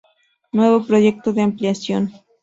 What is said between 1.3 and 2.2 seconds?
de ampliación.